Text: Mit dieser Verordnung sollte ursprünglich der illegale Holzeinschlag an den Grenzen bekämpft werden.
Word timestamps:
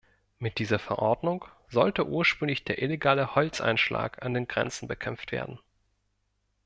Mit 0.39 0.57
dieser 0.57 0.79
Verordnung 0.79 1.45
sollte 1.69 2.07
ursprünglich 2.07 2.63
der 2.63 2.81
illegale 2.81 3.35
Holzeinschlag 3.35 4.25
an 4.25 4.33
den 4.33 4.47
Grenzen 4.47 4.87
bekämpft 4.87 5.31
werden. 5.31 5.59